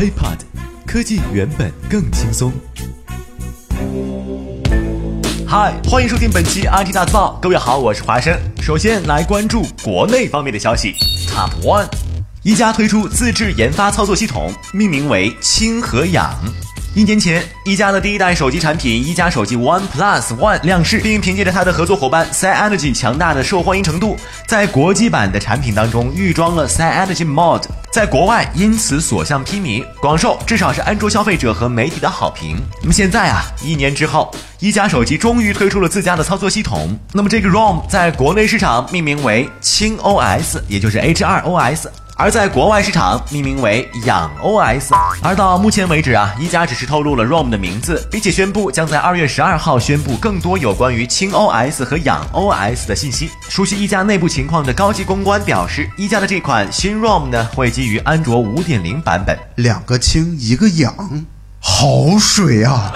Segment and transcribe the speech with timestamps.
[0.00, 0.38] HiPod，
[0.86, 2.50] 科技原本更轻松。
[5.46, 7.38] 嗨，欢迎收听本期 IT 大字报。
[7.42, 8.34] 各位好，我是华生。
[8.62, 10.94] 首先来关注国内方面的消息。
[11.28, 11.86] Top One，
[12.42, 16.34] 一加推出自制研发操作系统，命名为氢和氧。
[16.92, 24.16] 一年前，一加的第一代手机产品一加手机 One Plus One 亮相，并凭借着它的合作伙伴 Synergy 强大的受欢迎程度，
[24.48, 32.56] 在国际版的产品当中预装了 Synergy Mod，在国外因此所向披靡，广受至少是安卓消费者和媒体的好评。
[32.82, 36.98] 那么现在啊，一年之后，一加手机终于推出了自家的操作系统。
[37.12, 41.86] 那么这个 ROM 在国内市场命名为轻 OS，也就是 H2OS。
[42.20, 44.90] 而在国外市场命名为氧 OS，
[45.22, 53.30] 而到目前为止啊，一加只是透露了 ROM 的名字，并且宣布将在二月十二号宣布更多有关于轻 OS 和氧 OS 的信息。
[53.48, 59.34] 熟悉一加内部情况的高级公关表示，一加的这款新 ROM 呢，会基于安卓五点零版本。
[59.54, 60.94] 两个氢一个氧，
[61.58, 62.92] 好水啊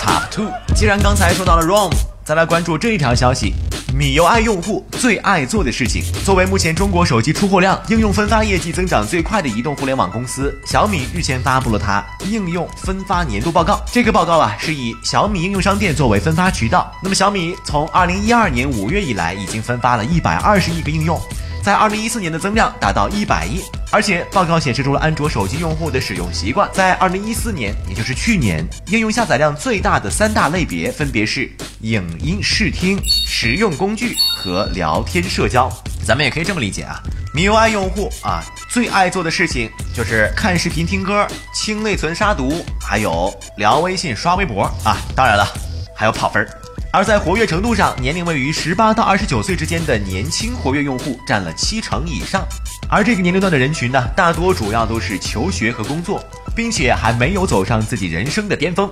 [0.00, 1.92] ！Top two，既然刚才说到了 ROM，
[2.24, 3.52] 再来关注这一条消息。
[3.94, 6.02] 米 UI 用户最爱做的事情。
[6.24, 13.82] 作为目前中国手机出货量、应用分发业绩增长最快的移动互联网公司，小米日前发布了它应用分发年度报告。
[13.92, 16.90] 这个报告啊，是以小米应用商店作为分发渠道。
[17.02, 21.20] 那么，小米从二零一二年五月以来，已经分发了一百二十亿个应用。
[21.62, 23.60] 在二零一四年的增量达到一百亿，
[23.92, 26.68] 而且报告显示出了安卓手机用户的使用习惯。
[26.72, 31.48] 在二零一四年，也就是去年，应用下载量最大的三大类别分别是
[31.82, 35.70] 影音视听、实用工具和聊天社交。
[36.06, 37.00] 咱们也可以这么理解啊
[37.34, 44.96] ，MIUI 用户啊最爱做的事情就是看视频、听歌、清内存、杀毒，还有聊微信、刷微博啊。
[45.14, 45.46] 当然了，
[45.94, 46.61] 还有跑分儿。
[46.94, 52.46] 而在活跃程度上，年龄位于十八到二十九岁之间的年轻活跃用户占了七成以上，
[52.86, 56.22] 而这个年龄段的人群呢，大多主要都是求学和工作，
[56.54, 58.90] 并且还没有走上自己人生的巅峰。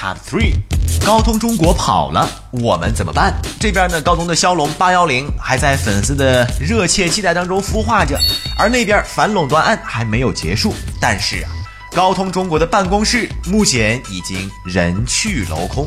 [0.00, 0.54] Top three，
[1.04, 3.34] 高通中国跑了，我们怎么办？
[3.60, 8.18] 这边呢，高通的骁龙八幺零还在粉丝的热切期待当中孵化着，
[8.58, 11.50] 而那边反垄断案还没有结束，但是啊，
[11.92, 15.86] 高通中国的办公室目前已经人去楼空。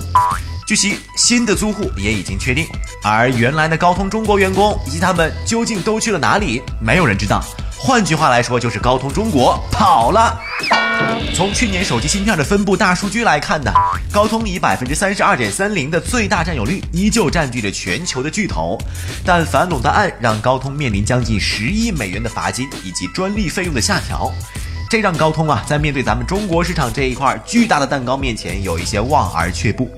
[0.67, 2.67] 据悉，新的租户也已经确定，
[3.01, 7.41] 而原来的高通中国员工以及他们究竟都去了哪里，没有人知道。
[7.77, 10.37] 换句话来说，就是高通中国跑了。
[11.33, 13.71] 从去年手机芯片的分布大数据来看呢，
[14.11, 18.77] 高通以百分之三十二点三零的最大占有率，依旧占据着全球的巨头。
[19.23, 24.29] 但反垄断案让高通面临将近十亿美元的罚金以及专利费用的下调，
[24.89, 29.89] 这让高通啊在面对咱们中国市场这一块巨大的蛋糕面前，有一些望而却步。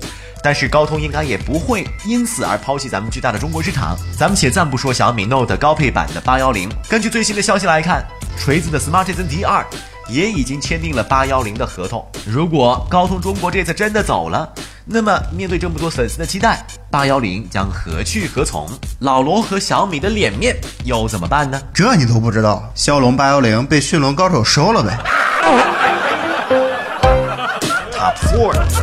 [0.42, 3.96] 但是高通应该也不会因此而抛弃咱们巨大的中国市场。
[4.18, 8.04] 咱们且暂不说小米 Note 高配版的八幺零，根据最新的消息来看，
[8.38, 9.64] 锤子的 Smartisan D2
[10.08, 12.04] 也已经签订了八幺零的合同。
[12.26, 14.52] 如果高通中国这次真的走了，
[14.84, 18.68] 那么面对这么多粉丝的期待，八幺零将何去何从？
[19.00, 21.60] 老罗和小米的脸面又怎么办呢？
[21.72, 22.68] 这你都不知道？
[22.74, 24.98] 骁龙八幺零被驯龙高手收了呗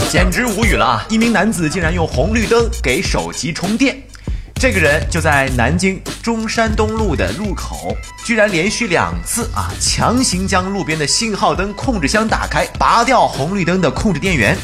[0.09, 1.05] 简直无语了啊！
[1.09, 4.01] 一名男子竟然用红绿灯给手机充电，
[4.55, 14.57] 这个人就在南京中山东路的入口，居然连续两次啊，强行将路边的信号灯控制箱打开，拔掉红绿灯的控制电源，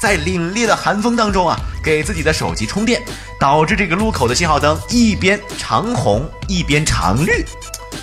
[0.00, 3.02] 在凛冽的寒风当中啊，给自己的手机充电，
[3.38, 7.44] 导致这个路口的信号灯一边长红一边长绿。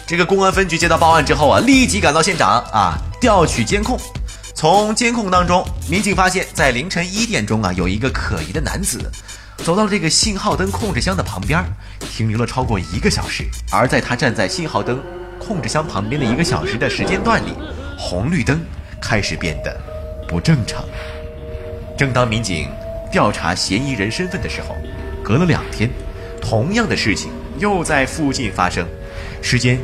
[0.05, 3.99] 这个公安分局接到报案之后啊，立即赶到现场啊，调取监控。
[4.63, 9.11] 从监控当中，民警发现，在凌晨一点钟啊，有一个可疑的男子
[9.57, 11.61] 走到了这个信号灯控制箱的旁边，
[11.99, 13.43] 停留了超过一个小时。
[13.69, 15.03] 而在他站在信号灯
[15.37, 17.53] 控制箱旁边的一个小时的时间段里，
[17.99, 18.61] 红绿灯
[19.01, 19.77] 开始变得
[20.29, 20.85] 不正常。
[21.97, 22.69] 正当民警
[23.11, 24.77] 调查嫌疑人身份的时候，
[25.21, 25.89] 隔了两天，
[26.41, 28.87] 同样的事情又在附近发生，
[29.41, 29.77] 时间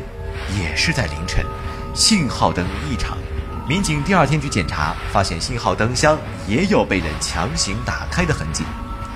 [0.58, 1.44] 也是在凌晨，
[1.94, 3.18] 信号灯异常。
[3.70, 6.18] 民警第二天去检查，发现信号灯箱
[6.48, 8.64] 也有被人强行打开的痕迹。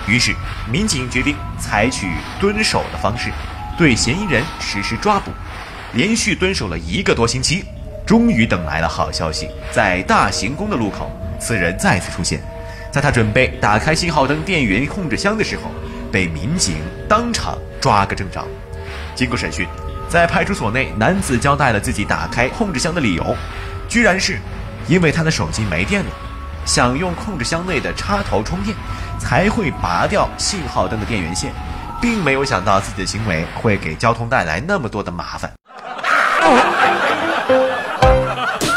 [0.07, 0.33] 于是，
[0.71, 3.33] 民警决定采取蹲守的方式，
[3.77, 5.33] 对嫌疑人实施抓捕。
[5.95, 7.65] 连续蹲守了一个多星期，
[8.07, 9.49] 终于等来了好消息。
[9.73, 11.11] 在大行宫的路口，
[11.41, 12.41] 此人再次出现。
[12.93, 15.63] 在他准备打开信号灯电源控制箱的时候，
[16.13, 16.77] 被民警
[17.09, 18.47] 当场抓个正着。
[19.17, 19.67] 经过审讯，
[20.09, 23.37] 在派出所内，男子交代了自己打开控制箱的理由。
[23.95, 24.41] 居然是，
[24.89, 26.11] 因为他的手机没电了，
[26.67, 28.77] 想用控制箱内的插头充电，
[29.21, 31.53] 才会拔掉信号灯的电源线，
[32.03, 35.53] 并没有想到自己的行为会给交通带来那么多的麻烦。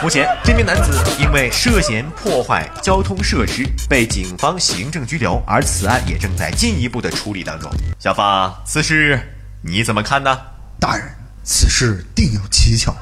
[0.03, 7.67] 目前，这名男子因为涉嫌破坏交通设施被警方行政拘留，而此案也正在进一步的处理当中。
[7.97, 9.19] 小芳，此事
[9.63, 10.39] 你怎么看呢？
[10.79, 11.09] 大人，
[11.43, 12.95] 此事定有蹊跷。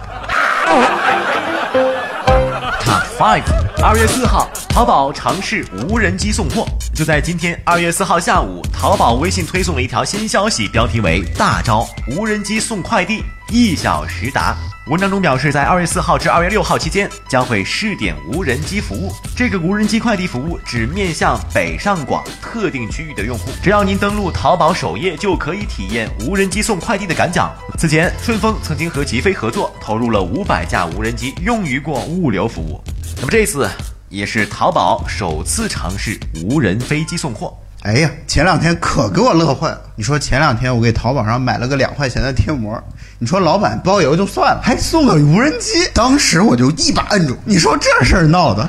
[3.17, 3.43] Five，
[3.81, 6.67] 二月四号，淘宝尝试无人机送货。
[6.93, 14.53] 就在今天，二月四号下午，淘宝微信推送了一条新消息，标题为“大招无人机送快递，一小时达”。
[14.87, 19.13] 文章中表示，在二月四号至二月六号期间，将会试点无人机服务。
[19.33, 27.49] 这个无人机快递服务只面向北上广特定区域的用户，只要您登录淘宝首页，就可以体验无人机送快递的感脚。
[27.77, 32.83] 此前，顺丰曾经和极飞合作，投入了五百架无人机，用于过物流服务。
[33.17, 33.69] 那么这次
[34.09, 37.57] 也是淘宝首次尝试无人飞机送货。
[37.83, 39.79] 哎呀，前两天可给我乐坏了。
[39.95, 42.81] 你说前两天我给淘宝上买了个两块钱的贴膜，
[43.19, 47.37] 你说老板包邮就算了，还送个无人机，当时我就一把摁住。
[47.45, 48.67] 你说这事儿闹的。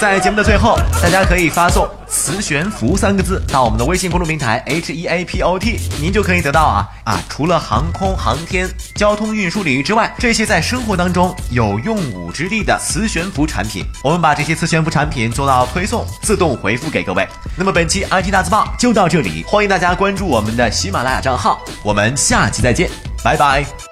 [0.00, 7.20] 在节目的最后，大家可以发送“磁悬浮”三个字到我们的微信公众平台 H E A P O T，您就可以得到啊啊！
[7.28, 17.26] 除了航空航天、交通运输领域之外，这些在生活当中有用武之地的磁悬浮产品，我们把这些磁悬浮产品做到推送，自动回复给各位。
[17.56, 22.88] 那么本期 IT 大字报就到这里，欢迎大家关注我们的喜马拉雅账号，我们下期再见，
[23.24, 23.87] 拜拜。